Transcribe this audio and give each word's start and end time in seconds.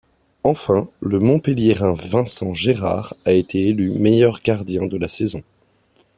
Enfin, 0.43 0.87
le 0.99 1.19
Montpelliérain 1.19 1.93
Vincent 1.93 2.55
Gérard 2.55 3.13
a 3.25 3.33
été 3.33 3.67
élu 3.67 3.91
meilleur 3.91 4.39
gardien 4.43 4.87
de 4.87 4.97
la 4.97 5.07
saison. 5.07 5.43